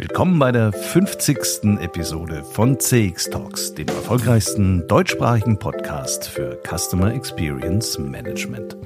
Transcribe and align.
Willkommen 0.00 0.38
bei 0.38 0.50
der 0.50 0.72
50. 0.72 1.78
Episode 1.78 2.42
von 2.42 2.80
CX 2.80 3.28
Talks, 3.28 3.74
dem 3.74 3.86
erfolgreichsten 3.88 4.88
deutschsprachigen 4.88 5.58
Podcast 5.58 6.26
für 6.26 6.58
Customer 6.66 7.12
Experience 7.12 7.98
Management. 7.98 8.78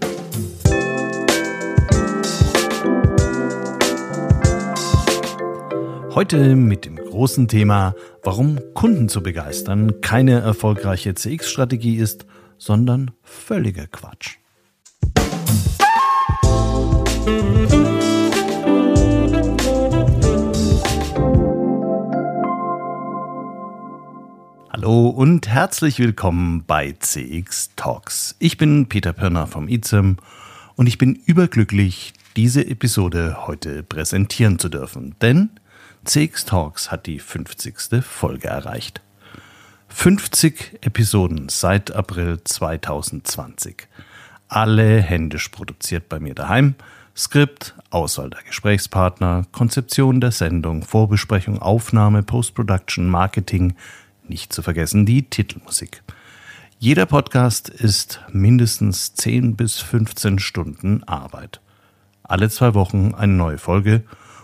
Heute 6.16 6.56
mit 6.56 6.84
dem 6.84 6.96
großen 6.96 7.46
Thema, 7.46 7.94
warum 8.24 8.58
Kunden 8.74 9.08
zu 9.08 9.22
begeistern 9.22 10.00
keine 10.00 10.40
erfolgreiche 10.40 11.14
CX-Strategie 11.14 11.94
ist, 11.94 12.26
sondern 12.58 13.12
völliger 13.22 13.86
Quatsch. 13.86 14.38
Hallo 24.76 25.06
und 25.06 25.46
herzlich 25.46 26.00
willkommen 26.00 26.64
bei 26.66 26.96
CX 26.98 27.76
Talks. 27.76 28.34
Ich 28.40 28.56
bin 28.56 28.88
Peter 28.88 29.12
Pirner 29.12 29.46
vom 29.46 29.68
IZEM 29.68 30.16
und 30.74 30.88
ich 30.88 30.98
bin 30.98 31.14
überglücklich, 31.14 32.12
diese 32.34 32.66
Episode 32.66 33.46
heute 33.46 33.84
präsentieren 33.84 34.58
zu 34.58 34.68
dürfen, 34.68 35.14
denn 35.22 35.50
CX 36.04 36.46
Talks 36.46 36.90
hat 36.90 37.06
die 37.06 37.20
50. 37.20 38.02
Folge 38.02 38.48
erreicht. 38.48 39.00
50 39.90 40.80
Episoden 40.80 41.48
seit 41.50 41.92
April 41.92 42.42
2020. 42.42 43.86
Alle 44.48 45.00
händisch 45.00 45.50
produziert 45.50 46.08
bei 46.08 46.18
mir 46.18 46.34
daheim. 46.34 46.74
Skript, 47.16 47.76
Auswahl 47.90 48.30
der 48.30 48.42
Gesprächspartner, 48.42 49.46
Konzeption 49.52 50.20
der 50.20 50.32
Sendung, 50.32 50.82
Vorbesprechung, 50.82 51.62
Aufnahme, 51.62 52.24
Post-Production, 52.24 53.06
Marketing, 53.06 53.74
nicht 54.28 54.52
zu 54.52 54.62
vergessen 54.62 55.06
die 55.06 55.22
Titelmusik. 55.22 56.02
Jeder 56.78 57.06
Podcast 57.06 57.68
ist 57.68 58.20
mindestens 58.32 59.14
10 59.14 59.56
bis 59.56 59.80
15 59.80 60.38
Stunden 60.38 61.02
Arbeit. 61.04 61.60
Alle 62.22 62.50
zwei 62.50 62.74
Wochen 62.74 63.14
eine 63.14 63.32
neue 63.32 63.58
Folge 63.58 64.02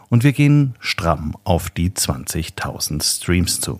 und 0.09 0.25
wir 0.25 0.33
gehen 0.33 0.75
stramm 0.81 1.37
auf 1.45 1.70
die 1.70 1.91
20.000 1.91 3.03
Streams 3.03 3.61
zu. 3.61 3.78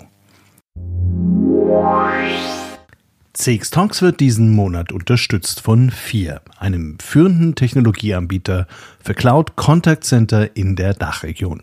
CX 3.33 3.71
Talks 3.71 4.03
wird 4.03 4.21
diesen 4.21 4.51
Monat 4.51 4.93
unterstützt 4.93 5.61
von 5.63 5.91
FIR, 5.91 6.43
einem 6.59 6.99
führenden 6.99 7.55
Technologieanbieter 7.55 8.67
für 9.03 9.15
Cloud 9.15 9.57
Contact 9.57 10.05
Center 10.05 10.55
in 10.57 10.77
der 10.77 10.95
Dachregion. 10.95 11.63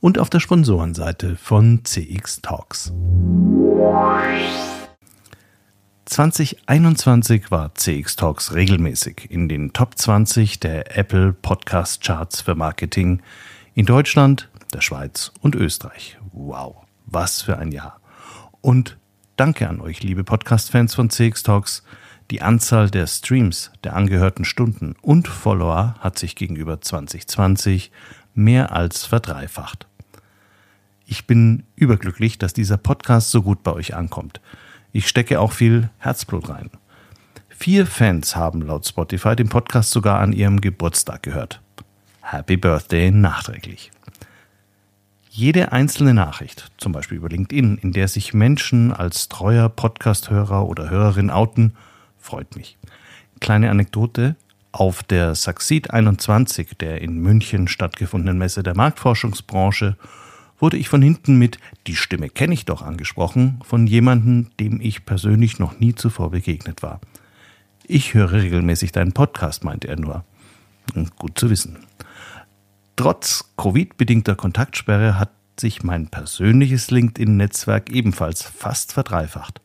und 0.00 0.18
auf 0.18 0.30
der 0.30 0.40
Sponsorenseite 0.40 1.36
von 1.36 1.84
CX 1.84 2.40
Talks. 2.42 2.92
2021 6.06 7.50
war 7.50 7.74
CX 7.74 8.16
Talks 8.16 8.52
regelmäßig 8.52 9.30
in 9.30 9.48
den 9.48 9.72
Top 9.72 9.96
20 9.96 10.58
der 10.58 10.98
Apple 10.98 11.32
Podcast 11.32 12.02
Charts 12.02 12.40
für 12.40 12.54
Marketing 12.54 13.22
in 13.74 13.86
Deutschland, 13.86 14.48
der 14.74 14.80
Schweiz 14.80 15.32
und 15.40 15.54
Österreich. 15.54 16.18
Wow, 16.32 16.76
was 17.06 17.42
für 17.42 17.58
ein 17.58 17.70
Jahr. 17.70 18.00
Und 18.60 18.98
danke 19.36 19.68
an 19.68 19.80
euch, 19.80 20.02
liebe 20.02 20.24
Podcast-Fans 20.24 20.94
von 20.94 21.10
CX 21.10 21.44
Talks. 21.44 21.84
Die 22.30 22.42
Anzahl 22.42 22.90
der 22.90 23.06
Streams, 23.06 23.72
der 23.82 23.94
angehörten 23.96 24.44
Stunden 24.44 24.94
und 25.02 25.26
Follower 25.28 25.96
hat 25.98 26.18
sich 26.18 26.36
gegenüber 26.36 26.80
2020 26.80 27.90
mehr 28.34 28.72
als 28.72 29.04
verdreifacht. 29.04 29.89
Ich 31.10 31.26
bin 31.26 31.64
überglücklich, 31.74 32.38
dass 32.38 32.52
dieser 32.52 32.76
Podcast 32.76 33.32
so 33.32 33.42
gut 33.42 33.64
bei 33.64 33.72
euch 33.72 33.96
ankommt. 33.96 34.40
Ich 34.92 35.08
stecke 35.08 35.40
auch 35.40 35.50
viel 35.50 35.90
Herzblut 35.98 36.48
rein. 36.48 36.70
Vier 37.48 37.88
Fans 37.88 38.36
haben 38.36 38.62
laut 38.62 38.86
Spotify 38.86 39.34
den 39.34 39.48
Podcast 39.48 39.90
sogar 39.90 40.20
an 40.20 40.32
ihrem 40.32 40.60
Geburtstag 40.60 41.24
gehört. 41.24 41.60
Happy 42.22 42.56
Birthday 42.56 43.10
nachträglich. 43.10 43.90
Jede 45.28 45.72
einzelne 45.72 46.14
Nachricht, 46.14 46.70
zum 46.78 46.92
Beispiel 46.92 47.18
über 47.18 47.28
LinkedIn, 47.28 47.78
in 47.78 47.90
der 47.90 48.06
sich 48.06 48.32
Menschen 48.32 48.92
als 48.92 49.28
treuer 49.28 49.68
Podcast-Hörer 49.68 50.64
oder 50.64 50.90
Hörerin 50.90 51.30
outen, 51.30 51.74
freut 52.18 52.54
mich. 52.54 52.78
Kleine 53.40 53.70
Anekdote. 53.70 54.36
Auf 54.70 55.02
der 55.02 55.34
Succeed 55.34 55.90
21, 55.90 56.78
der 56.78 57.00
in 57.00 57.18
München 57.18 57.66
stattgefundenen 57.66 58.38
Messe 58.38 58.62
der 58.62 58.76
Marktforschungsbranche, 58.76 59.96
wurde 60.60 60.76
ich 60.76 60.88
von 60.88 61.02
hinten 61.02 61.36
mit 61.36 61.58
Die 61.86 61.96
Stimme 61.96 62.28
kenne 62.28 62.54
ich 62.54 62.64
doch 62.64 62.82
angesprochen 62.82 63.58
von 63.64 63.86
jemandem, 63.86 64.50
dem 64.60 64.80
ich 64.80 65.04
persönlich 65.04 65.58
noch 65.58 65.80
nie 65.80 65.94
zuvor 65.94 66.30
begegnet 66.30 66.82
war. 66.82 67.00
Ich 67.86 68.14
höre 68.14 68.32
regelmäßig 68.32 68.92
deinen 68.92 69.12
Podcast, 69.12 69.64
meinte 69.64 69.88
er 69.88 69.98
nur. 69.98 70.24
Gut 71.18 71.38
zu 71.38 71.50
wissen. 71.50 71.78
Trotz 72.96 73.50
Covid-bedingter 73.56 74.36
Kontaktsperre 74.36 75.18
hat 75.18 75.30
sich 75.58 75.82
mein 75.82 76.08
persönliches 76.08 76.90
LinkedIn-Netzwerk 76.90 77.90
ebenfalls 77.90 78.42
fast 78.42 78.92
verdreifacht. 78.92 79.60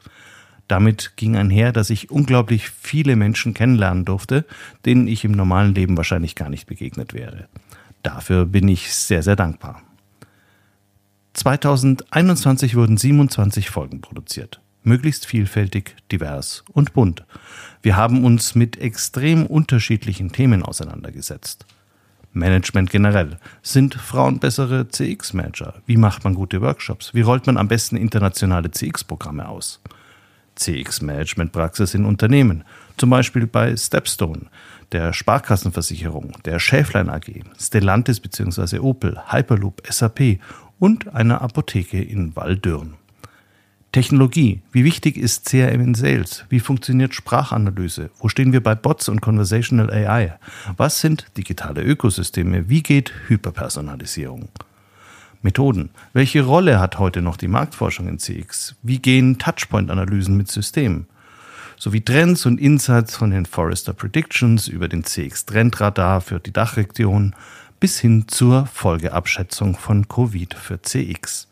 Damit 0.67 1.13
ging 1.15 1.35
einher, 1.35 1.71
dass 1.71 1.89
ich 1.89 2.09
unglaublich 2.09 2.69
viele 2.69 3.15
Menschen 3.15 3.53
kennenlernen 3.53 4.05
durfte, 4.05 4.45
denen 4.85 5.07
ich 5.07 5.23
im 5.23 5.31
normalen 5.31 5.75
Leben 5.75 5.95
wahrscheinlich 5.95 6.35
gar 6.35 6.49
nicht 6.49 6.65
begegnet 6.65 7.13
wäre. 7.13 7.47
Dafür 8.01 8.45
bin 8.45 8.67
ich 8.67 8.93
sehr, 8.93 9.21
sehr 9.21 9.35
dankbar. 9.35 9.81
2021 11.35 12.77
wurden 12.77 12.95
27 12.95 13.69
Folgen 13.69 13.99
produziert. 13.99 14.61
Möglichst 14.83 15.25
vielfältig, 15.25 15.97
divers 16.09 16.63
und 16.71 16.93
bunt. 16.93 17.25
Wir 17.81 17.97
haben 17.97 18.23
uns 18.23 18.55
mit 18.55 18.77
extrem 18.77 19.45
unterschiedlichen 19.45 20.31
Themen 20.31 20.63
auseinandergesetzt. 20.63 21.65
Management 22.31 22.89
generell. 22.89 23.37
Sind 23.61 23.95
Frauen 23.95 24.39
bessere 24.39 24.87
CX-Manager? 24.87 25.73
Wie 25.85 25.97
macht 25.97 26.23
man 26.23 26.35
gute 26.35 26.61
Workshops? 26.61 27.13
Wie 27.13 27.21
rollt 27.21 27.47
man 27.47 27.57
am 27.57 27.67
besten 27.67 27.97
internationale 27.97 28.71
CX-Programme 28.71 29.49
aus? 29.49 29.81
CX-Management-Praxis 30.55 31.95
in 31.95 32.05
Unternehmen, 32.05 32.63
zum 32.97 33.09
Beispiel 33.09 33.45
bei 33.45 33.75
Stepstone, 33.75 34.47
der 34.91 35.11
Sparkassenversicherung, 35.11 36.31
der 36.45 36.59
Schäflein 36.59 37.09
AG, 37.09 37.43
Stellantis 37.59 38.19
bzw. 38.21 38.79
Opel, 38.79 39.19
Hyperloop, 39.27 39.81
SAP 39.89 40.39
und 40.79 41.13
einer 41.13 41.41
Apotheke 41.41 42.01
in 42.01 42.35
Waldürn. 42.35 42.95
Technologie. 43.95 44.61
Wie 44.73 44.83
wichtig 44.83 45.15
ist 45.15 45.45
CRM 45.45 45.79
in 45.79 45.95
Sales? 45.95 46.43
Wie 46.49 46.59
funktioniert 46.59 47.15
Sprachanalyse? 47.15 48.09
Wo 48.19 48.27
stehen 48.27 48.51
wir 48.51 48.61
bei 48.61 48.75
Bots 48.75 49.07
und 49.07 49.21
Conversational 49.21 49.89
AI? 49.89 50.37
Was 50.75 50.99
sind 50.99 51.27
digitale 51.37 51.81
Ökosysteme? 51.81 52.67
Wie 52.67 52.83
geht 52.83 53.13
Hyperpersonalisierung? 53.27 54.49
Methoden. 55.41 55.91
Welche 56.11 56.41
Rolle 56.41 56.81
hat 56.81 56.99
heute 56.99 57.21
noch 57.21 57.37
die 57.37 57.47
Marktforschung 57.47 58.09
in 58.09 58.19
CX? 58.19 58.75
Wie 58.81 58.99
gehen 58.99 59.37
Touchpoint-Analysen 59.37 60.35
mit 60.35 60.51
Systemen? 60.51 61.07
Sowie 61.77 62.01
Trends 62.01 62.45
und 62.45 62.59
Insights 62.59 63.15
von 63.15 63.31
den 63.31 63.45
Forrester 63.45 63.93
Predictions 63.93 64.67
über 64.67 64.89
den 64.89 65.05
CX-Trendradar 65.05 66.19
für 66.19 66.41
die 66.41 66.51
Dachregion 66.51 67.33
bis 67.85 67.99
hin 67.99 68.27
zur 68.27 68.65
Folgeabschätzung 68.65 69.77
von 69.77 70.07
Covid 70.07 70.55
für 70.55 70.81
CX. 70.81 71.47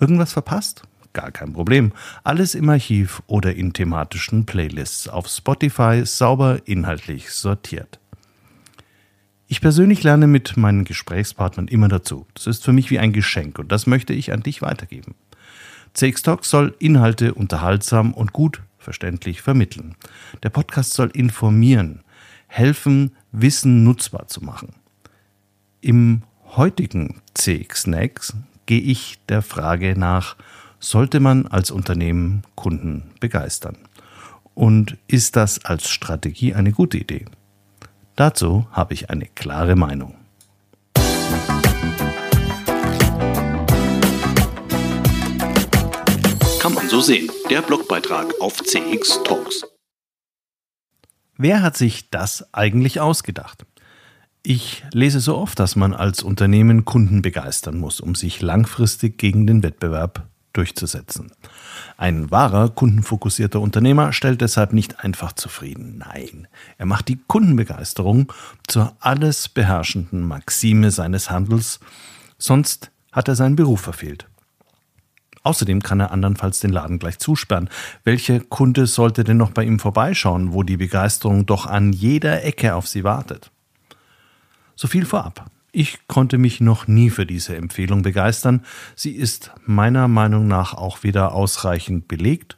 Irgendwas 0.00 0.32
verpasst? 0.32 0.82
Gar 1.12 1.30
kein 1.30 1.52
Problem. 1.52 1.92
Alles 2.24 2.56
im 2.56 2.68
Archiv 2.68 3.22
oder 3.28 3.54
in 3.54 3.72
thematischen 3.72 4.44
Playlists 4.44 5.06
auf 5.06 5.28
Spotify 5.28 6.04
sauber 6.04 6.62
inhaltlich 6.64 7.30
sortiert. 7.30 8.00
Ich 9.46 9.60
persönlich 9.60 10.02
lerne 10.02 10.26
mit 10.26 10.56
meinen 10.56 10.82
Gesprächspartnern 10.82 11.68
immer 11.68 11.86
dazu. 11.86 12.26
Das 12.34 12.48
ist 12.48 12.64
für 12.64 12.72
mich 12.72 12.90
wie 12.90 12.98
ein 12.98 13.12
Geschenk 13.12 13.60
und 13.60 13.70
das 13.70 13.86
möchte 13.86 14.14
ich 14.14 14.32
an 14.32 14.42
dich 14.42 14.62
weitergeben. 14.62 15.14
CX 15.92 16.22
Talk 16.22 16.44
soll 16.44 16.74
Inhalte 16.80 17.34
unterhaltsam 17.34 18.14
und 18.14 18.32
gut 18.32 18.62
verständlich 18.78 19.42
vermitteln. 19.42 19.94
Der 20.42 20.50
Podcast 20.50 20.92
soll 20.92 21.10
informieren, 21.10 22.02
helfen, 22.48 23.14
Wissen 23.30 23.84
nutzbar 23.84 24.26
zu 24.26 24.42
machen. 24.42 24.74
Im 25.84 26.22
heutigen 26.56 27.20
CX 27.34 27.88
Next 27.88 28.32
gehe 28.64 28.80
ich 28.80 29.18
der 29.28 29.42
Frage 29.42 29.98
nach, 29.98 30.34
sollte 30.80 31.20
man 31.20 31.46
als 31.46 31.70
Unternehmen 31.70 32.42
Kunden 32.54 33.10
begeistern? 33.20 33.76
Und 34.54 34.96
ist 35.08 35.36
das 35.36 35.62
als 35.66 35.90
Strategie 35.90 36.54
eine 36.54 36.72
gute 36.72 36.96
Idee? 36.96 37.26
Dazu 38.16 38.66
habe 38.72 38.94
ich 38.94 39.10
eine 39.10 39.26
klare 39.26 39.76
Meinung. 39.76 40.14
Kann 46.60 46.72
man 46.72 46.88
so 46.88 47.02
sehen. 47.02 47.30
Der 47.50 47.60
Blogbeitrag 47.60 48.32
auf 48.40 48.62
CX 48.62 49.22
Talks. 49.24 49.66
Wer 51.36 51.60
hat 51.60 51.76
sich 51.76 52.08
das 52.08 52.54
eigentlich 52.54 53.00
ausgedacht? 53.00 53.66
Ich 54.46 54.84
lese 54.92 55.20
so 55.20 55.38
oft, 55.38 55.58
dass 55.58 55.74
man 55.74 55.94
als 55.94 56.22
Unternehmen 56.22 56.84
Kunden 56.84 57.22
begeistern 57.22 57.78
muss, 57.78 57.98
um 57.98 58.14
sich 58.14 58.42
langfristig 58.42 59.16
gegen 59.16 59.46
den 59.46 59.62
Wettbewerb 59.62 60.26
durchzusetzen. 60.52 61.32
Ein 61.96 62.30
wahrer 62.30 62.68
kundenfokussierter 62.68 63.58
Unternehmer 63.58 64.12
stellt 64.12 64.42
deshalb 64.42 64.74
nicht 64.74 65.00
einfach 65.00 65.32
zufrieden. 65.32 65.96
Nein, 65.96 66.46
er 66.76 66.84
macht 66.84 67.08
die 67.08 67.18
Kundenbegeisterung 67.26 68.30
zur 68.66 68.94
alles 69.00 69.48
beherrschenden 69.48 70.28
Maxime 70.28 70.90
seines 70.90 71.30
Handels, 71.30 71.80
sonst 72.36 72.90
hat 73.12 73.28
er 73.28 73.36
seinen 73.36 73.56
Beruf 73.56 73.80
verfehlt. 73.80 74.26
Außerdem 75.42 75.82
kann 75.82 76.00
er 76.00 76.10
andernfalls 76.10 76.60
den 76.60 76.70
Laden 76.70 76.98
gleich 76.98 77.18
zusperren. 77.18 77.70
Welcher 78.02 78.40
Kunde 78.40 78.86
sollte 78.86 79.24
denn 79.24 79.38
noch 79.38 79.52
bei 79.52 79.64
ihm 79.64 79.78
vorbeischauen, 79.78 80.52
wo 80.52 80.62
die 80.62 80.76
Begeisterung 80.76 81.46
doch 81.46 81.64
an 81.64 81.94
jeder 81.94 82.44
Ecke 82.44 82.74
auf 82.74 82.86
sie 82.86 83.04
wartet? 83.04 83.50
So 84.76 84.88
viel 84.88 85.06
vorab. 85.06 85.50
Ich 85.72 86.06
konnte 86.06 86.38
mich 86.38 86.60
noch 86.60 86.86
nie 86.86 87.10
für 87.10 87.26
diese 87.26 87.56
Empfehlung 87.56 88.02
begeistern. 88.02 88.64
Sie 88.94 89.12
ist 89.12 89.50
meiner 89.66 90.06
Meinung 90.06 90.46
nach 90.46 90.74
auch 90.74 91.02
weder 91.02 91.32
ausreichend 91.32 92.06
belegt 92.06 92.56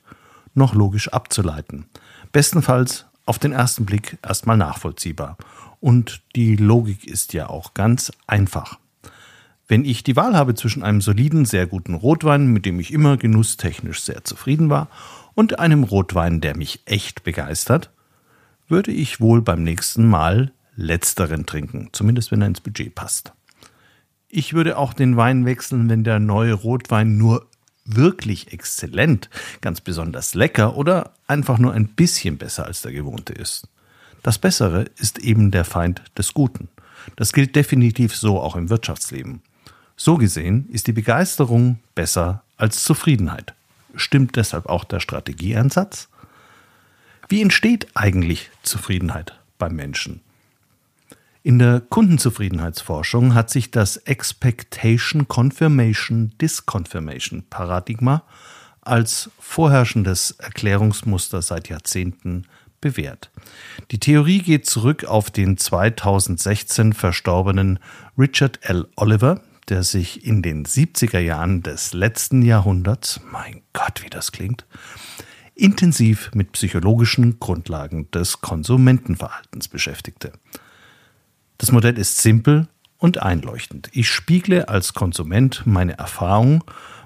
noch 0.56 0.74
logisch 0.74 1.08
abzuleiten. 1.08 1.86
Bestenfalls 2.32 3.06
auf 3.26 3.38
den 3.38 3.52
ersten 3.52 3.86
Blick 3.86 4.18
erstmal 4.26 4.56
nachvollziehbar. 4.56 5.36
Und 5.80 6.22
die 6.34 6.56
Logik 6.56 7.06
ist 7.06 7.32
ja 7.34 7.48
auch 7.48 7.74
ganz 7.74 8.10
einfach. 8.26 8.78
Wenn 9.68 9.84
ich 9.84 10.04
die 10.04 10.16
Wahl 10.16 10.36
habe 10.36 10.54
zwischen 10.54 10.82
einem 10.82 11.00
soliden, 11.00 11.44
sehr 11.44 11.66
guten 11.66 11.94
Rotwein, 11.94 12.46
mit 12.46 12.64
dem 12.66 12.80
ich 12.80 12.92
immer 12.92 13.16
genusstechnisch 13.16 14.02
sehr 14.02 14.24
zufrieden 14.24 14.70
war, 14.70 14.88
und 15.34 15.58
einem 15.58 15.84
Rotwein, 15.84 16.40
der 16.40 16.56
mich 16.56 16.80
echt 16.86 17.24
begeistert, 17.24 17.90
würde 18.68 18.90
ich 18.90 19.20
wohl 19.20 19.42
beim 19.42 19.62
nächsten 19.62 20.08
Mal 20.08 20.52
letzteren 20.76 21.46
trinken, 21.46 21.88
zumindest 21.92 22.30
wenn 22.30 22.42
er 22.42 22.48
ins 22.48 22.60
Budget 22.60 22.94
passt. 22.94 23.32
Ich 24.28 24.52
würde 24.54 24.76
auch 24.76 24.92
den 24.92 25.16
Wein 25.16 25.46
wechseln, 25.46 25.88
wenn 25.88 26.04
der 26.04 26.20
neue 26.20 26.52
Rotwein 26.52 27.16
nur 27.16 27.46
wirklich 27.84 28.52
exzellent, 28.52 29.30
ganz 29.60 29.80
besonders 29.80 30.34
lecker 30.34 30.76
oder 30.76 31.12
einfach 31.26 31.58
nur 31.58 31.72
ein 31.72 31.88
bisschen 31.88 32.36
besser 32.36 32.66
als 32.66 32.82
der 32.82 32.92
gewohnte 32.92 33.32
ist. 33.32 33.68
Das 34.22 34.38
Bessere 34.38 34.86
ist 34.96 35.18
eben 35.18 35.50
der 35.52 35.64
Feind 35.64 36.02
des 36.18 36.34
Guten. 36.34 36.68
Das 37.14 37.32
gilt 37.32 37.54
definitiv 37.54 38.16
so 38.16 38.40
auch 38.40 38.56
im 38.56 38.70
Wirtschaftsleben. 38.70 39.40
So 39.96 40.16
gesehen 40.16 40.68
ist 40.68 40.88
die 40.88 40.92
Begeisterung 40.92 41.78
besser 41.94 42.42
als 42.56 42.82
Zufriedenheit. 42.84 43.54
Stimmt 43.94 44.36
deshalb 44.36 44.66
auch 44.66 44.84
der 44.84 45.00
Strategieansatz? 45.00 46.08
Wie 47.28 47.40
entsteht 47.40 47.86
eigentlich 47.94 48.50
Zufriedenheit 48.62 49.38
beim 49.58 49.74
Menschen? 49.74 50.20
In 51.46 51.60
der 51.60 51.78
Kundenzufriedenheitsforschung 51.78 53.34
hat 53.34 53.50
sich 53.50 53.70
das 53.70 53.98
Expectation 53.98 55.28
Confirmation 55.28 56.32
Disconfirmation 56.40 57.44
Paradigma 57.48 58.24
als 58.80 59.30
vorherrschendes 59.38 60.32
Erklärungsmuster 60.32 61.42
seit 61.42 61.68
Jahrzehnten 61.68 62.48
bewährt. 62.80 63.30
Die 63.92 64.00
Theorie 64.00 64.40
geht 64.40 64.66
zurück 64.66 65.04
auf 65.04 65.30
den 65.30 65.56
2016 65.56 66.94
verstorbenen 66.94 67.78
Richard 68.18 68.58
L. 68.62 68.88
Oliver, 68.96 69.40
der 69.68 69.84
sich 69.84 70.26
in 70.26 70.42
den 70.42 70.66
70er 70.66 71.20
Jahren 71.20 71.62
des 71.62 71.92
letzten 71.92 72.42
Jahrhunderts, 72.42 73.20
mein 73.30 73.62
Gott, 73.72 74.02
wie 74.02 74.10
das 74.10 74.32
klingt, 74.32 74.66
intensiv 75.54 76.32
mit 76.34 76.50
psychologischen 76.50 77.38
Grundlagen 77.38 78.10
des 78.10 78.40
Konsumentenverhaltens 78.40 79.68
beschäftigte. 79.68 80.32
Das 81.58 81.72
Modell 81.72 81.98
ist 81.98 82.18
simpel 82.18 82.68
und 82.98 83.22
einleuchtend. 83.22 83.88
Ich 83.92 84.08
spiegle 84.10 84.68
als 84.68 84.94
Konsument 84.94 85.62
meine 85.64 85.98
Erfahrung 85.98 86.64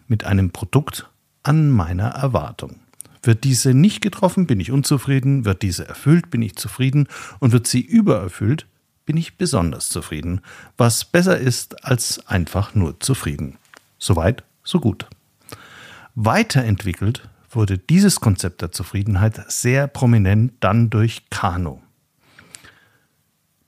mit 0.08 0.24
einem 0.24 0.50
Produkt 0.50 1.08
an 1.42 1.70
meiner 1.70 2.08
Erwartung. 2.08 2.80
Wird 3.22 3.44
diese 3.44 3.74
nicht 3.74 4.00
getroffen, 4.00 4.46
bin 4.46 4.60
ich 4.60 4.70
unzufrieden, 4.70 5.44
wird 5.44 5.62
diese 5.62 5.86
erfüllt, 5.86 6.30
bin 6.30 6.42
ich 6.42 6.56
zufrieden 6.56 7.06
und 7.38 7.52
wird 7.52 7.66
sie 7.66 7.80
übererfüllt, 7.80 8.66
bin 9.04 9.16
ich 9.16 9.36
besonders 9.36 9.88
zufrieden, 9.88 10.40
was 10.76 11.04
besser 11.04 11.38
ist 11.38 11.84
als 11.84 12.26
einfach 12.26 12.74
nur 12.74 12.98
zufrieden. 13.00 13.58
Soweit, 13.98 14.42
so 14.64 14.80
gut. 14.80 15.06
Weiterentwickelt 16.14 17.28
wurde 17.50 17.78
dieses 17.78 18.20
Konzept 18.20 18.62
der 18.62 18.72
Zufriedenheit 18.72 19.50
sehr 19.50 19.86
prominent 19.86 20.52
dann 20.60 20.90
durch 20.90 21.28
Kano. 21.30 21.82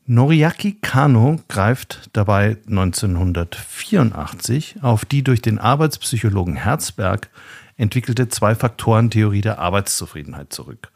Noriaki 0.06 0.78
Kano 0.80 1.38
greift 1.48 2.08
dabei 2.12 2.56
1984 2.66 4.82
auf 4.82 5.04
die 5.04 5.22
durch 5.22 5.42
den 5.42 5.60
Arbeitspsychologen 5.60 6.56
Herzberg 6.56 7.30
entwickelte 7.76 8.28
Zwei-Faktoren-Theorie 8.28 9.42
der 9.42 9.60
Arbeitszufriedenheit 9.60 10.52
zurück. 10.52 10.90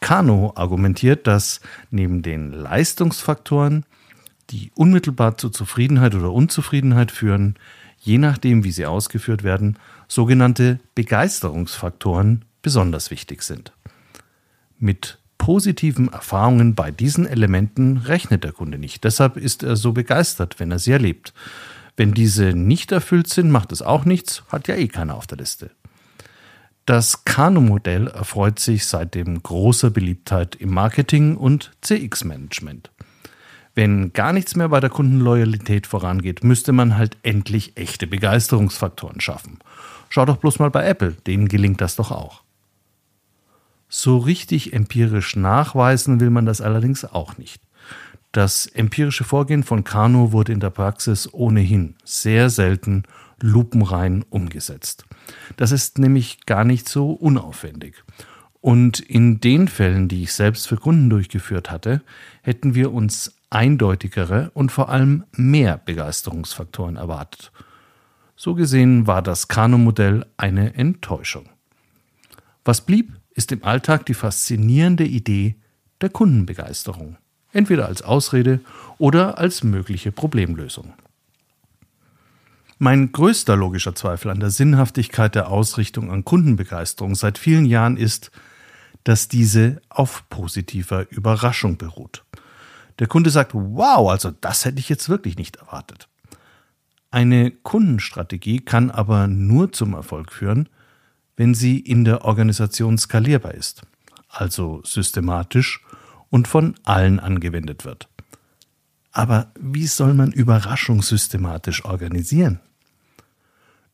Kano 0.00 0.52
argumentiert, 0.54 1.26
dass 1.26 1.60
neben 1.90 2.22
den 2.22 2.52
Leistungsfaktoren, 2.52 3.84
die 4.50 4.70
unmittelbar 4.76 5.36
zu 5.36 5.50
Zufriedenheit 5.50 6.14
oder 6.14 6.32
Unzufriedenheit 6.32 7.10
führen, 7.10 7.56
je 7.98 8.18
nachdem, 8.18 8.62
wie 8.62 8.70
sie 8.70 8.86
ausgeführt 8.86 9.42
werden, 9.42 9.80
sogenannte 10.06 10.78
Begeisterungsfaktoren 10.94 12.44
besonders 12.62 13.10
wichtig 13.10 13.42
sind. 13.42 13.72
Mit 14.78 15.18
positiven 15.46 16.12
Erfahrungen 16.12 16.74
bei 16.74 16.90
diesen 16.90 17.24
Elementen 17.24 17.98
rechnet 17.98 18.42
der 18.42 18.50
Kunde 18.50 18.78
nicht. 18.78 19.04
Deshalb 19.04 19.36
ist 19.36 19.62
er 19.62 19.76
so 19.76 19.92
begeistert, 19.92 20.58
wenn 20.58 20.72
er 20.72 20.80
sie 20.80 20.90
erlebt. 20.90 21.32
Wenn 21.96 22.14
diese 22.14 22.46
nicht 22.46 22.90
erfüllt 22.90 23.28
sind, 23.28 23.52
macht 23.52 23.70
es 23.70 23.80
auch 23.80 24.04
nichts, 24.04 24.42
hat 24.48 24.66
ja 24.66 24.74
eh 24.74 24.88
keiner 24.88 25.14
auf 25.14 25.28
der 25.28 25.38
Liste. 25.38 25.70
Das 26.84 27.24
Kano-Modell 27.24 28.08
erfreut 28.08 28.58
sich 28.58 28.88
seitdem 28.88 29.40
großer 29.40 29.90
Beliebtheit 29.90 30.56
im 30.56 30.74
Marketing 30.74 31.36
und 31.36 31.70
CX-Management. 31.80 32.90
Wenn 33.76 34.12
gar 34.12 34.32
nichts 34.32 34.56
mehr 34.56 34.70
bei 34.70 34.80
der 34.80 34.90
Kundenloyalität 34.90 35.86
vorangeht, 35.86 36.42
müsste 36.42 36.72
man 36.72 36.96
halt 36.96 37.18
endlich 37.22 37.76
echte 37.76 38.08
Begeisterungsfaktoren 38.08 39.20
schaffen. 39.20 39.60
Schau 40.08 40.24
doch 40.24 40.38
bloß 40.38 40.58
mal 40.58 40.70
bei 40.70 40.84
Apple, 40.88 41.12
denen 41.12 41.46
gelingt 41.46 41.80
das 41.80 41.94
doch 41.94 42.10
auch. 42.10 42.42
So 43.88 44.18
richtig 44.18 44.72
empirisch 44.72 45.36
nachweisen 45.36 46.20
will 46.20 46.30
man 46.30 46.46
das 46.46 46.60
allerdings 46.60 47.04
auch 47.04 47.38
nicht. 47.38 47.62
Das 48.32 48.66
empirische 48.66 49.24
Vorgehen 49.24 49.62
von 49.62 49.84
Kano 49.84 50.32
wurde 50.32 50.52
in 50.52 50.60
der 50.60 50.70
Praxis 50.70 51.32
ohnehin 51.32 51.94
sehr 52.04 52.50
selten 52.50 53.04
lupenrein 53.40 54.24
umgesetzt. 54.28 55.04
Das 55.56 55.72
ist 55.72 55.98
nämlich 55.98 56.44
gar 56.46 56.64
nicht 56.64 56.88
so 56.88 57.12
unaufwendig. 57.12 58.04
Und 58.60 59.00
in 59.00 59.40
den 59.40 59.68
Fällen, 59.68 60.08
die 60.08 60.24
ich 60.24 60.32
selbst 60.32 60.66
für 60.66 60.76
Kunden 60.76 61.08
durchgeführt 61.08 61.70
hatte, 61.70 62.02
hätten 62.42 62.74
wir 62.74 62.92
uns 62.92 63.36
eindeutigere 63.48 64.50
und 64.54 64.72
vor 64.72 64.88
allem 64.88 65.24
mehr 65.32 65.78
Begeisterungsfaktoren 65.78 66.96
erwartet. 66.96 67.52
So 68.34 68.54
gesehen 68.54 69.06
war 69.06 69.22
das 69.22 69.48
Kano-Modell 69.48 70.26
eine 70.36 70.74
Enttäuschung. 70.74 71.48
Was 72.64 72.80
blieb, 72.80 73.12
ist 73.36 73.52
im 73.52 73.62
Alltag 73.62 74.06
die 74.06 74.14
faszinierende 74.14 75.04
Idee 75.04 75.54
der 76.00 76.08
Kundenbegeisterung, 76.08 77.18
entweder 77.52 77.86
als 77.86 78.02
Ausrede 78.02 78.60
oder 78.98 79.38
als 79.38 79.62
mögliche 79.62 80.10
Problemlösung. 80.10 80.94
Mein 82.78 83.12
größter 83.12 83.56
logischer 83.56 83.94
Zweifel 83.94 84.30
an 84.30 84.40
der 84.40 84.50
Sinnhaftigkeit 84.50 85.34
der 85.34 85.48
Ausrichtung 85.50 86.10
an 86.10 86.24
Kundenbegeisterung 86.24 87.14
seit 87.14 87.38
vielen 87.38 87.64
Jahren 87.64 87.96
ist, 87.96 88.30
dass 89.04 89.28
diese 89.28 89.80
auf 89.88 90.28
positiver 90.28 91.10
Überraschung 91.10 91.78
beruht. 91.78 92.24
Der 92.98 93.06
Kunde 93.06 93.30
sagt, 93.30 93.52
wow, 93.54 94.10
also 94.10 94.30
das 94.30 94.64
hätte 94.64 94.78
ich 94.78 94.88
jetzt 94.88 95.08
wirklich 95.08 95.36
nicht 95.36 95.56
erwartet. 95.56 96.08
Eine 97.10 97.50
Kundenstrategie 97.50 98.60
kann 98.60 98.90
aber 98.90 99.26
nur 99.26 99.72
zum 99.72 99.94
Erfolg 99.94 100.32
führen, 100.32 100.68
wenn 101.36 101.54
sie 101.54 101.78
in 101.78 102.04
der 102.04 102.24
Organisation 102.24 102.98
skalierbar 102.98 103.54
ist, 103.54 103.82
also 104.28 104.80
systematisch 104.84 105.80
und 106.30 106.48
von 106.48 106.74
allen 106.84 107.20
angewendet 107.20 107.84
wird. 107.84 108.08
Aber 109.12 109.50
wie 109.58 109.86
soll 109.86 110.14
man 110.14 110.32
Überraschung 110.32 111.02
systematisch 111.02 111.84
organisieren? 111.84 112.60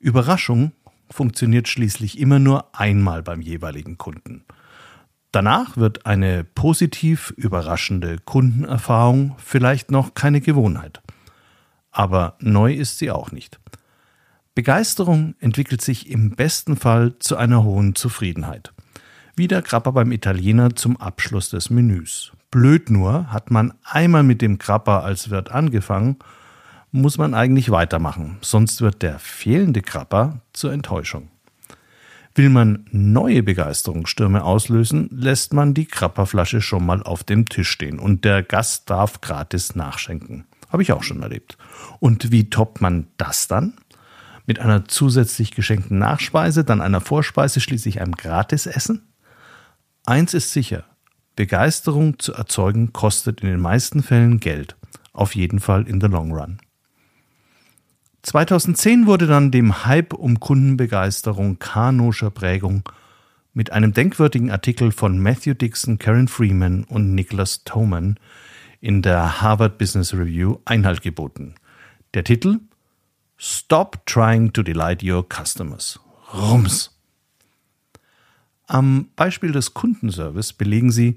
Überraschung 0.00 0.72
funktioniert 1.10 1.68
schließlich 1.68 2.18
immer 2.18 2.38
nur 2.38 2.76
einmal 2.76 3.22
beim 3.22 3.40
jeweiligen 3.40 3.98
Kunden. 3.98 4.44
Danach 5.30 5.76
wird 5.76 6.06
eine 6.06 6.44
positiv 6.44 7.32
überraschende 7.36 8.18
Kundenerfahrung 8.18 9.36
vielleicht 9.38 9.90
noch 9.90 10.14
keine 10.14 10.40
Gewohnheit. 10.40 11.00
Aber 11.90 12.36
neu 12.40 12.74
ist 12.74 12.98
sie 12.98 13.10
auch 13.10 13.32
nicht. 13.32 13.58
Begeisterung 14.54 15.34
entwickelt 15.40 15.80
sich 15.80 16.10
im 16.10 16.32
besten 16.32 16.76
Fall 16.76 17.18
zu 17.18 17.38
einer 17.38 17.64
hohen 17.64 17.94
Zufriedenheit. 17.94 18.74
Wie 19.34 19.48
der 19.48 19.62
Krapper 19.62 19.92
beim 19.92 20.12
Italiener 20.12 20.76
zum 20.76 20.98
Abschluss 20.98 21.48
des 21.48 21.70
Menüs. 21.70 22.32
Blöd 22.50 22.90
nur, 22.90 23.32
hat 23.32 23.50
man 23.50 23.72
einmal 23.82 24.22
mit 24.22 24.42
dem 24.42 24.58
Krapper 24.58 25.04
als 25.04 25.30
Wirt 25.30 25.50
angefangen, 25.50 26.16
muss 26.90 27.16
man 27.16 27.32
eigentlich 27.32 27.70
weitermachen, 27.70 28.36
sonst 28.42 28.82
wird 28.82 29.00
der 29.00 29.18
fehlende 29.18 29.80
Krapper 29.80 30.42
zur 30.52 30.74
Enttäuschung. 30.74 31.30
Will 32.34 32.50
man 32.50 32.84
neue 32.90 33.42
Begeisterungsstürme 33.42 34.44
auslösen, 34.44 35.08
lässt 35.10 35.54
man 35.54 35.72
die 35.72 35.86
Krapperflasche 35.86 36.60
schon 36.60 36.84
mal 36.84 37.02
auf 37.02 37.24
dem 37.24 37.48
Tisch 37.48 37.70
stehen 37.70 37.98
und 37.98 38.26
der 38.26 38.42
Gast 38.42 38.90
darf 38.90 39.22
gratis 39.22 39.74
nachschenken. 39.76 40.44
Habe 40.68 40.82
ich 40.82 40.92
auch 40.92 41.02
schon 41.02 41.22
erlebt. 41.22 41.56
Und 42.00 42.32
wie 42.32 42.50
toppt 42.50 42.82
man 42.82 43.06
das 43.16 43.48
dann? 43.48 43.74
Mit 44.46 44.58
einer 44.58 44.86
zusätzlich 44.86 45.52
geschenkten 45.52 45.98
Nachspeise, 45.98 46.64
dann 46.64 46.80
einer 46.80 47.00
Vorspeise, 47.00 47.60
schließlich 47.60 48.00
einem 48.00 48.12
Gratisessen? 48.12 49.02
Eins 50.04 50.34
ist 50.34 50.52
sicher, 50.52 50.84
Begeisterung 51.36 52.18
zu 52.18 52.34
erzeugen 52.34 52.92
kostet 52.92 53.40
in 53.40 53.48
den 53.48 53.60
meisten 53.60 54.02
Fällen 54.02 54.40
Geld, 54.40 54.76
auf 55.12 55.34
jeden 55.34 55.60
Fall 55.60 55.86
in 55.88 56.00
the 56.00 56.08
long 56.08 56.32
run. 56.32 56.58
2010 58.22 59.06
wurde 59.06 59.26
dann 59.26 59.50
dem 59.50 59.84
Hype 59.84 60.12
um 60.12 60.38
Kundenbegeisterung 60.38 61.58
kanoscher 61.58 62.30
Prägung 62.30 62.82
mit 63.54 63.72
einem 63.72 63.92
denkwürdigen 63.92 64.50
Artikel 64.50 64.92
von 64.92 65.18
Matthew 65.18 65.54
Dixon, 65.54 65.98
Karen 65.98 66.28
Freeman 66.28 66.84
und 66.84 67.14
Nicholas 67.14 67.64
Toman 67.64 68.18
in 68.80 69.02
der 69.02 69.40
Harvard 69.40 69.78
Business 69.78 70.14
Review 70.14 70.58
Einhalt 70.64 71.02
geboten. 71.02 71.54
Der 72.14 72.24
Titel 72.24 72.60
Stop 73.44 74.06
trying 74.06 74.52
to 74.52 74.62
delight 74.62 75.02
your 75.02 75.28
customers. 75.28 75.98
Rums. 76.32 76.96
Am 78.68 79.08
Beispiel 79.16 79.50
des 79.50 79.74
Kundenservice 79.74 80.52
belegen 80.52 80.92
sie, 80.92 81.16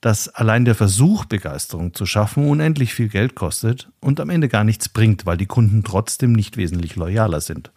dass 0.00 0.30
allein 0.30 0.64
der 0.64 0.74
Versuch, 0.74 1.26
Begeisterung 1.26 1.92
zu 1.92 2.06
schaffen, 2.06 2.48
unendlich 2.48 2.94
viel 2.94 3.10
Geld 3.10 3.34
kostet 3.34 3.90
und 4.00 4.18
am 4.18 4.30
Ende 4.30 4.48
gar 4.48 4.64
nichts 4.64 4.88
bringt, 4.88 5.26
weil 5.26 5.36
die 5.36 5.44
Kunden 5.44 5.84
trotzdem 5.84 6.32
nicht 6.32 6.56
wesentlich 6.56 6.96
loyaler 6.96 7.42
sind. 7.42 7.70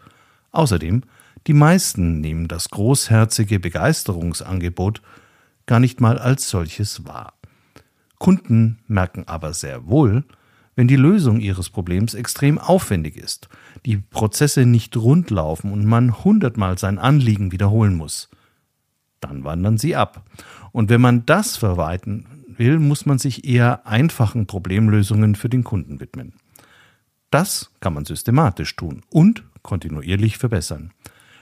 Außerdem, 0.53 1.03
die 1.47 1.53
meisten 1.53 2.21
nehmen 2.21 2.47
das 2.47 2.69
großherzige 2.69 3.59
Begeisterungsangebot 3.59 5.01
gar 5.65 5.81
nicht 5.81 5.99
mal 5.99 6.17
als 6.17 6.49
solches 6.49 7.05
wahr. 7.05 7.33
Kunden 8.19 8.79
merken 8.87 9.25
aber 9.27 9.53
sehr 9.53 9.85
wohl, 9.87 10.23
wenn 10.77 10.87
die 10.87 10.95
Lösung 10.95 11.41
ihres 11.41 11.69
Problems 11.69 12.13
extrem 12.13 12.57
aufwendig 12.57 13.17
ist, 13.17 13.49
die 13.85 13.97
Prozesse 13.97 14.65
nicht 14.65 14.95
rund 14.97 15.29
laufen 15.29 15.71
und 15.71 15.85
man 15.85 16.23
hundertmal 16.23 16.77
sein 16.77 16.99
Anliegen 16.99 17.51
wiederholen 17.51 17.95
muss, 17.95 18.29
dann 19.19 19.43
wandern 19.43 19.77
sie 19.77 19.95
ab. 19.95 20.23
Und 20.71 20.89
wenn 20.89 21.01
man 21.01 21.25
das 21.25 21.57
verweiten 21.57 22.25
will, 22.47 22.79
muss 22.79 23.05
man 23.05 23.17
sich 23.17 23.45
eher 23.45 23.87
einfachen 23.87 24.47
Problemlösungen 24.47 25.35
für 25.35 25.49
den 25.49 25.63
Kunden 25.63 25.99
widmen. 25.99 26.33
Das 27.29 27.71
kann 27.79 27.93
man 27.93 28.05
systematisch 28.05 28.75
tun 28.75 29.03
und 29.09 29.43
kontinuierlich 29.63 30.37
verbessern. 30.37 30.91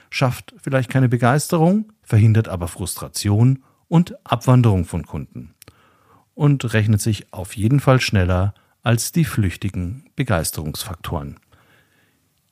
Schafft 0.08 0.54
vielleicht 0.62 0.90
keine 0.90 1.08
Begeisterung, 1.08 1.92
verhindert 2.02 2.48
aber 2.48 2.68
Frustration 2.68 3.62
und 3.88 4.14
Abwanderung 4.24 4.84
von 4.84 5.04
Kunden. 5.04 5.54
Und 6.34 6.72
rechnet 6.72 7.00
sich 7.00 7.32
auf 7.32 7.56
jeden 7.56 7.80
Fall 7.80 8.00
schneller 8.00 8.54
als 8.82 9.12
die 9.12 9.24
flüchtigen 9.24 10.04
Begeisterungsfaktoren. 10.16 11.38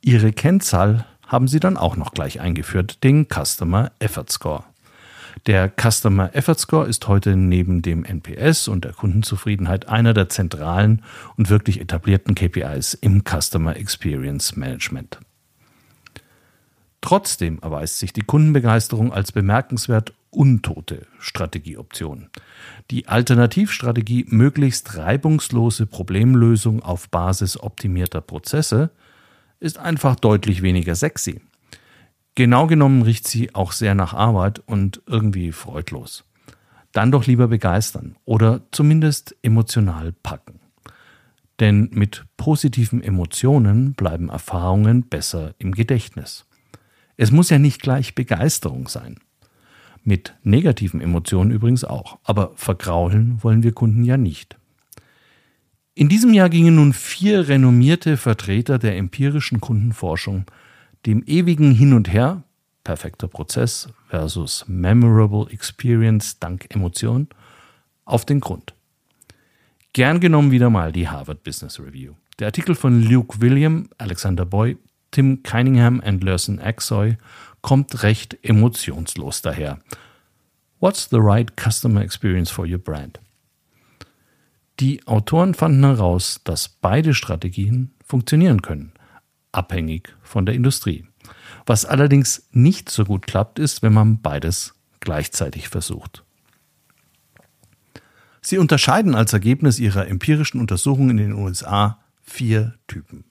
Ihre 0.01 0.33
Kennzahl 0.33 1.07
haben 1.27 1.49
Sie 1.49 1.61
dann 1.61 1.77
auch 1.77 1.97
noch 1.97 2.13
gleich 2.13 2.41
eingeführt, 2.41 3.03
den 3.05 3.27
Customer 3.27 3.93
Effort 3.99 4.31
Score. 4.31 4.65
Der 5.47 5.71
Customer 5.71 6.35
Effort 6.35 6.59
Score 6.59 6.87
ist 6.89 7.07
heute 7.09 7.37
neben 7.37 7.83
dem 7.83 8.05
NPS 8.05 8.69
und 8.69 8.85
der 8.85 8.93
Kundenzufriedenheit 8.93 9.89
einer 9.89 10.15
der 10.15 10.29
zentralen 10.29 11.03
und 11.37 11.51
wirklich 11.51 11.81
etablierten 11.81 12.35
KPIs 12.35 12.95
im 12.95 13.23
Customer 13.23 13.77
Experience 13.77 14.57
Management. 14.57 15.21
Trotzdem 17.01 17.59
erweist 17.63 17.99
sich 17.99 18.13
die 18.13 18.23
Kundenbegeisterung 18.23 19.13
als 19.13 19.33
bemerkenswert 19.33 20.13
untote 20.31 21.07
Strategieoption. 21.19 22.29
Die 22.91 23.09
Alternativstrategie 23.09 24.27
möglichst 24.29 24.97
reibungslose 24.97 25.87
Problemlösung 25.87 26.83
auf 26.83 27.09
Basis 27.09 27.59
optimierter 27.61 28.21
Prozesse 28.21 28.91
ist 29.61 29.79
einfach 29.79 30.17
deutlich 30.17 30.63
weniger 30.63 30.95
sexy. 30.95 31.41
Genau 32.35 32.67
genommen 32.67 33.03
riecht 33.03 33.27
sie 33.27 33.55
auch 33.55 33.73
sehr 33.73 33.95
nach 33.95 34.15
Arbeit 34.15 34.61
und 34.61 35.03
irgendwie 35.07 35.53
freudlos. 35.53 36.25
Dann 36.93 37.11
doch 37.11 37.27
lieber 37.27 37.49
begeistern 37.49 38.17
oder 38.25 38.63
zumindest 38.71 39.37
emotional 39.43 40.13
packen. 40.13 40.61
Denn 41.61 41.91
mit 41.93 42.25
positiven 42.37 43.03
Emotionen 43.03 43.95
bleiben 43.95 44.29
Erfahrungen 44.29 45.09
besser 45.09 45.55
im 45.59 45.73
Gedächtnis. 45.73 46.47
Es 47.17 47.33
muss 47.33 47.51
ja 47.51 47.59
nicht 47.59 47.83
gleich 47.83 48.15
Begeisterung 48.15 48.87
sein. 48.87 49.19
Mit 50.05 50.35
negativen 50.45 51.01
Emotionen 51.01 51.51
übrigens 51.51 51.83
auch. 51.85 52.19
Aber 52.23 52.53
vergraulen 52.55 53.43
wollen 53.43 53.65
wir 53.65 53.73
Kunden 53.73 54.05
ja 54.05 54.17
nicht. 54.17 54.57
In 55.99 56.09
diesem 56.09 56.33
Jahr 56.33 56.49
gingen 56.49 56.77
nun 56.77 56.93
vier 56.93 57.49
renommierte 57.49 58.17
Vertreter 58.17 58.79
der 58.79 58.97
empirischen 58.97 59.61
Kundenforschung 59.61 60.45
dem 61.07 61.25
ewigen 61.27 61.73
Hin 61.73 61.93
und 61.93 62.13
Her, 62.13 62.45
perfekter 62.85 63.27
Prozess 63.27 63.89
versus 64.09 64.65
memorable 64.69 65.51
experience 65.51 66.39
dank 66.39 66.73
Emotion, 66.73 67.27
auf 68.05 68.25
den 68.25 68.39
Grund. 68.39 68.75
Gern 69.93 70.21
genommen 70.21 70.53
wieder 70.53 70.71
mal 70.71 70.93
die 70.93 71.09
Harvard 71.09 71.43
Business 71.43 71.81
Review. 71.81 72.13
Der 72.39 72.47
Artikel 72.47 72.77
von 72.77 73.03
Luke 73.03 73.41
William, 73.41 73.89
Alexander 73.99 74.45
Boy, 74.45 74.77
Tim 75.11 75.43
Cunningham 75.43 75.99
und 75.99 76.23
Lerson 76.23 76.61
Axoy 76.61 77.17
kommt 77.61 78.05
recht 78.05 78.39
emotionslos 78.43 79.43
daher. 79.43 79.81
What's 80.79 81.09
the 81.11 81.19
right 81.19 81.51
customer 81.57 82.03
experience 82.03 82.53
for 82.53 82.65
your 82.65 82.79
brand? 82.79 83.19
Die 84.81 85.05
Autoren 85.09 85.55
fanden 85.55 85.83
heraus, 85.85 86.41
dass 86.45 86.69
beide 86.69 87.13
Strategien 87.13 87.95
funktionieren 88.05 88.63
können, 88.63 88.93
abhängig 89.51 90.15
von 90.23 90.47
der 90.47 90.55
Industrie. 90.55 91.05
Was 91.67 91.85
allerdings 91.85 92.49
nicht 92.53 92.89
so 92.89 93.05
gut 93.05 93.27
klappt, 93.27 93.59
ist, 93.59 93.83
wenn 93.83 93.93
man 93.93 94.21
beides 94.21 94.75
gleichzeitig 95.01 95.69
versucht. 95.69 96.25
Sie 98.41 98.59
unterscheiden 98.59 99.17
als 99.17 99.33
Ergebnis 99.33 99.81
ihrer 99.81 100.07
empirischen 100.07 100.61
Untersuchungen 100.61 101.19
in 101.19 101.31
den 101.31 101.33
USA 101.33 101.99
vier 102.23 102.79
Typen. 102.87 103.25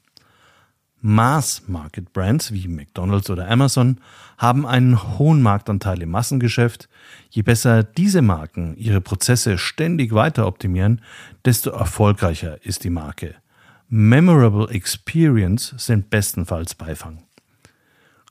Mass-Market-Brands 1.07 2.51
wie 2.51 2.67
McDonald's 2.67 3.29
oder 3.29 3.49
Amazon 3.49 4.01
haben 4.37 4.65
einen 4.65 5.17
hohen 5.17 5.41
Marktanteil 5.41 6.01
im 6.01 6.11
Massengeschäft. 6.11 6.89
Je 7.29 7.43
besser 7.43 7.83
diese 7.83 8.21
Marken 8.21 8.75
ihre 8.75 8.99
Prozesse 8.99 9.57
ständig 9.57 10.13
weiter 10.13 10.45
optimieren, 10.45 11.01
desto 11.45 11.69
erfolgreicher 11.69 12.63
ist 12.65 12.83
die 12.83 12.89
Marke. 12.89 13.35
Memorable 13.87 14.69
Experience 14.69 15.73
sind 15.77 16.09
bestenfalls 16.09 16.75
Beifang. 16.75 17.23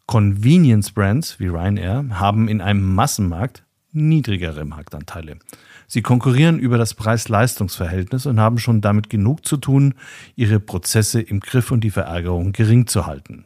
Convenience 0.04 0.92
Brands 0.92 1.40
wie 1.40 1.46
Ryanair 1.48 2.04
haben 2.10 2.46
in 2.46 2.60
einem 2.60 2.94
Massenmarkt 2.94 3.64
niedrigere 3.92 4.66
Marktanteile. 4.66 5.38
Sie 5.86 6.02
konkurrieren 6.02 6.58
über 6.58 6.78
das 6.78 6.94
Preis-Leistungs-Verhältnis 6.94 8.26
und 8.26 8.40
haben 8.40 8.58
schon 8.58 8.80
damit 8.80 9.08
genug 9.08 9.46
zu 9.46 9.56
tun, 9.56 9.94
ihre 10.34 10.60
Prozesse 10.60 11.20
im 11.20 11.40
Griff 11.40 11.70
und 11.70 11.82
die 11.82 11.90
Verärgerung 11.90 12.52
gering 12.52 12.86
zu 12.86 13.06
halten. 13.06 13.44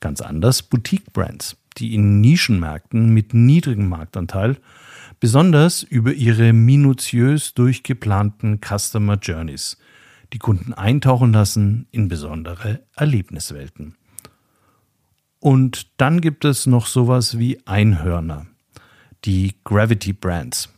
Ganz 0.00 0.20
anders 0.20 0.62
Boutique-Brands, 0.62 1.56
die 1.78 1.94
in 1.94 2.20
Nischenmärkten 2.20 3.12
mit 3.12 3.34
niedrigem 3.34 3.88
Marktanteil 3.88 4.58
besonders 5.20 5.82
über 5.82 6.12
ihre 6.12 6.52
minutiös 6.52 7.54
durchgeplanten 7.54 8.60
Customer 8.60 9.18
Journeys 9.20 9.78
die 10.32 10.38
Kunden 10.38 10.74
eintauchen 10.74 11.32
lassen 11.32 11.86
in 11.90 12.08
besondere 12.08 12.82
Erlebniswelten. 12.94 13.96
Und 15.40 15.88
dann 15.96 16.20
gibt 16.20 16.44
es 16.44 16.66
noch 16.66 16.86
sowas 16.86 17.38
wie 17.38 17.60
Einhörner, 17.66 18.46
die 19.24 19.54
Gravity 19.64 20.12
Brands, 20.12 20.68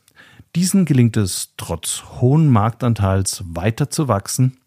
Diesen 0.56 0.84
gelingt 0.84 1.16
es 1.16 1.54
trotz 1.56 2.02
hohen 2.20 2.48
Marktanteils 2.48 3.44
weiter 3.46 3.88
zu 3.88 4.08
wachsen 4.08 4.58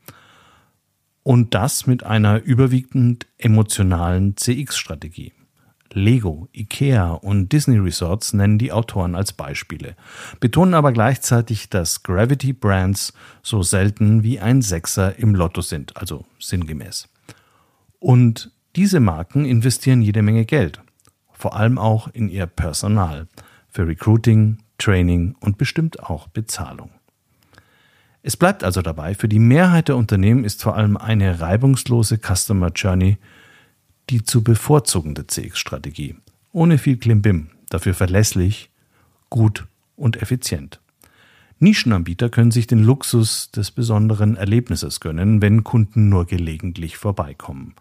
und 1.24 1.54
das 1.54 1.88
mit 1.88 2.06
einer 2.06 2.42
überwiegend 2.42 3.28
emotionalen 3.38 4.38
CX-Strategie. 4.38 5.34
Lego, 5.92 6.48
IKEA 6.54 7.12
und 7.12 7.52
Disney 7.52 7.78
Resorts 7.78 8.34
nennen 8.34 8.58
die 8.58 8.72
Autoren 8.72 9.14
als 9.14 9.34
Beispiele, 9.34 9.96
betonen 10.40 10.74
aber 10.74 10.92
gleichzeitig, 10.92 11.70
dass 11.70 12.02
Gravity 12.02 12.54
Brands 12.54 13.14
so 13.44 13.62
selten 13.62 14.24
wie 14.24 14.40
ein 14.40 14.62
Sechser 14.62 15.20
im 15.20 15.36
Lotto 15.36 15.62
sind, 15.62 15.96
also 15.98 16.26
sinngemäß. 16.40 17.10
Und 18.00 18.52
diese 18.76 19.00
Marken 19.00 19.46
investieren 19.46 20.02
jede 20.02 20.24
Menge 20.24 20.46
Geld, 20.46 20.82
vor 21.32 21.56
allem 21.56 21.78
auch 21.78 22.08
in 22.08 22.28
ihr 22.28 22.48
Personal, 22.48 23.28
für 23.70 23.88
Recruiting, 23.88 24.58
Training 24.84 25.36
und 25.40 25.58
bestimmt 25.58 26.04
auch 26.04 26.28
Bezahlung. 26.28 26.90
Es 28.22 28.38
bleibt 28.38 28.64
also 28.64 28.82
dabei, 28.82 29.16
für 29.16 29.28
die 29.28 29.40
Mehrheit 29.40 29.90
der 29.90 29.98
Unternehmen 29.98 30.44
ist 30.44 30.64
vor 30.64 30.76
allem 30.76 30.98
eine 30.98 31.40
reibungslose 31.40 32.18
Customer 32.18 32.70
Journey 32.70 33.18
die 34.10 34.24
zu 34.24 34.44
bevorzugende 34.44 35.28
CX-Strategie. 35.28 36.16
Ohne 36.52 36.78
viel 36.78 36.98
Klimbim, 36.98 37.50
dafür 37.70 37.94
verlässlich, 37.94 38.70
gut 39.30 39.66
und 39.96 40.22
effizient. 40.22 40.80
Nischenanbieter 41.60 42.30
können 42.30 42.52
sich 42.52 42.68
den 42.68 42.84
Luxus 42.84 43.50
des 43.52 43.72
besonderen 43.72 44.36
Erlebnisses 44.36 45.00
gönnen, 45.00 45.42
wenn 45.42 45.64
Kunden 45.64 46.10
nur 46.10 46.26
gelegentlich 46.26 46.98
vorbeikommen. 46.98 47.74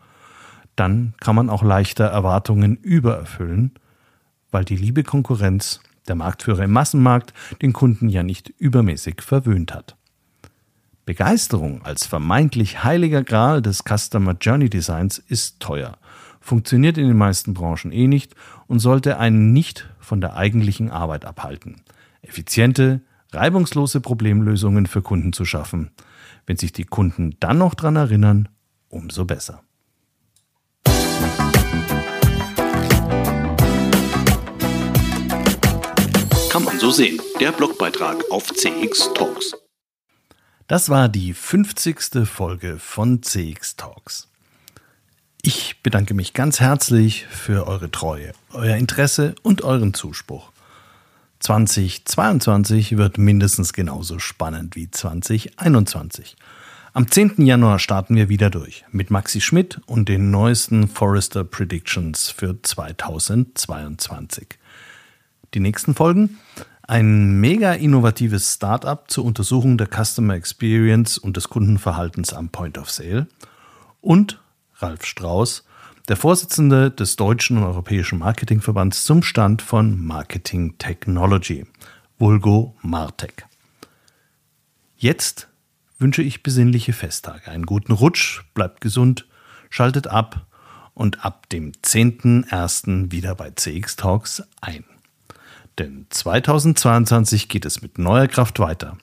Dann 0.77 1.15
kann 1.21 1.35
man 1.35 1.51
auch 1.51 1.63
leichter 1.63 2.05
Erwartungen 2.05 2.77
übererfüllen, 2.77 3.73
weil 4.51 4.65
die 4.65 4.77
liebe 4.77 5.03
Konkurrenz, 5.03 5.81
der 6.13 6.17
Marktführer 6.17 6.65
im 6.65 6.73
Massenmarkt, 6.73 7.33
den 7.63 7.73
Kunden 7.73 8.11
ja 8.11 8.23
nicht 8.23 8.51
übermäßig 8.51 9.23
verwöhnt 9.23 9.73
hat. 9.73 9.97
Begeisterung 11.07 11.83
als 11.85 12.05
vermeintlich 12.05 12.85
heiliger 12.85 13.25
Gral 13.25 13.63
des 13.63 13.83
Customer 13.83 14.37
Journey 14.39 14.69
Designs 14.69 15.17
ist 15.17 15.59
teuer, 15.59 15.97
funktioniert 16.39 16.99
in 16.99 17.09
den 17.09 17.17
meisten 17.17 17.55
Branchen 17.55 17.93
eh 17.93 18.09
nicht 18.09 18.35
und 18.67 18.79
sollte 18.79 19.19
einen 19.19 19.55
nicht 19.55 19.89
von 20.01 20.21
der 20.21 20.37
eigentlichen 20.37 20.91
Arbeit 20.91 21.25
abhalten. 21.25 21.81
Effiziente, 22.21 23.01
reibungslose 23.33 24.03
Problemlösungen 24.03 24.87
für 24.87 25.01
Kunden 25.01 25.33
zu 25.33 25.47
schaffen. 25.47 25.93
Wenn 26.45 26.59
sich 26.59 26.73
die 26.73 26.85
Kunden 26.85 27.37
dann 27.41 27.57
noch 27.57 27.75
dran 27.75 27.97
erinnern, 27.97 28.51
umso 28.91 29.25
besser. 29.25 29.63
Man 36.73 36.81
so 36.81 36.91
sehen. 36.91 37.21
Der 37.39 37.53
Blogbeitrag 37.53 38.25
auf 38.31 38.51
CX 38.55 39.11
Talks. 39.15 39.53
Das 40.69 40.89
war 40.89 41.11
die 41.11 41.35
50. 41.35 42.27
Folge 42.27 42.79
von 42.79 43.23
CX 43.23 43.77
Talks. 43.77 44.29
Ich 45.43 45.83
bedanke 45.83 46.15
mich 46.15 46.33
ganz 46.33 46.61
herzlich 46.61 47.27
für 47.27 47.67
eure 47.67 47.91
Treue, 47.91 48.33
euer 48.53 48.77
Interesse 48.77 49.35
und 49.43 49.61
euren 49.63 49.93
Zuspruch. 49.93 50.51
2022 51.41 52.97
wird 52.97 53.19
mindestens 53.19 53.75
genauso 53.75 54.19
spannend 54.19 54.75
wie 54.75 54.91
2021. 54.91 56.37
Am 56.95 57.11
10. 57.11 57.45
Januar 57.45 57.79
starten 57.81 58.17
wir 58.17 58.31
wieder 58.31 58.49
durch 58.49 58.87
mit 58.93 59.11
Maxi 59.11 59.43
Schmidt 59.43 59.79
und 59.87 60.09
den 60.09 60.31
neuesten 60.31 60.89
Forrester 60.89 61.45
Predictions 61.45 62.31
für 62.31 62.63
2022. 62.63 64.57
Die 65.55 65.61
nächsten 65.61 65.95
Folgen 65.95 66.39
ein 66.83 67.41
mega 67.41 67.73
innovatives 67.73 68.55
Startup 68.55 69.09
zur 69.11 69.25
Untersuchung 69.25 69.79
der 69.79 69.89
Customer 69.89 70.35
Experience 70.35 71.19
und 71.19 71.37
des 71.37 71.49
Kundenverhaltens 71.49 72.33
am 72.33 72.49
Point 72.49 72.79
of 72.79 72.91
Sale 72.91 73.29
und 74.01 74.41
Ralf 74.79 75.05
Strauß, 75.05 75.65
der 76.09 76.17
Vorsitzende 76.17 76.91
des 76.91 77.17
Deutschen 77.17 77.59
und 77.59 77.65
Europäischen 77.65 78.19
Marketingverbands 78.19 79.05
zum 79.05 79.23
Stand 79.23 79.63
von 79.63 80.05
Marketing 80.05 80.77
Technology, 80.79 81.67
Vulgo 82.19 82.75
Martech. 82.83 83.35
Jetzt 84.97 85.49
wünsche 85.99 86.23
ich 86.23 86.43
besinnliche 86.43 86.93
Festtage, 86.93 87.49
einen 87.49 87.67
guten 87.67 87.93
Rutsch, 87.93 88.43
bleibt 88.55 88.81
gesund, 88.81 89.27
schaltet 89.71 90.09
ab 90.09 90.47
und 90.95 91.25
ab 91.25 91.49
dem 91.51 91.73
10.01. 91.73 93.13
wieder 93.13 93.35
bei 93.35 93.51
CX 93.51 93.97
Talks 93.97 94.43
ein. 94.61 94.85
Denn 95.79 96.07
2022 96.11 97.49
geht 97.49 97.65
es 97.65 97.83
mit 97.83 97.99
neuer 97.99 98.29
Kraft 98.29 98.59
weiter. 98.59 98.99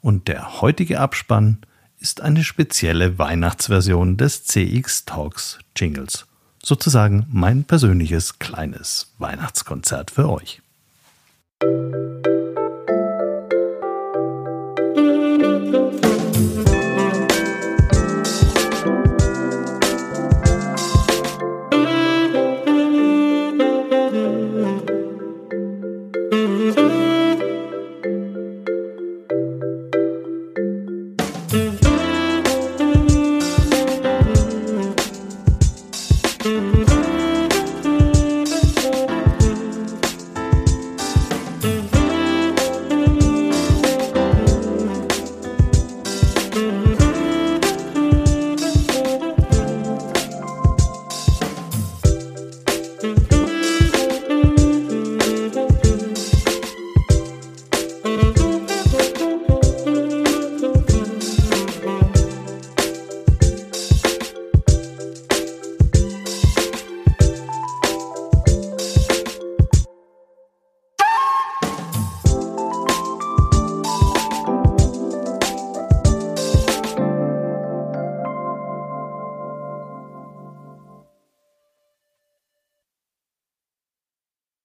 Und 0.00 0.28
der 0.28 0.60
heutige 0.60 1.00
Abspann 1.00 1.58
ist 1.98 2.20
eine 2.20 2.44
spezielle 2.44 3.18
Weihnachtsversion 3.18 4.16
des 4.16 4.44
CX 4.44 5.04
Talks 5.04 5.58
Jingles. 5.76 6.26
Sozusagen 6.62 7.26
mein 7.30 7.64
persönliches 7.64 8.38
kleines 8.38 9.12
Weihnachtskonzert 9.18 10.10
für 10.10 10.30
euch. 10.30 10.62
Mm-hmm. 11.62 12.24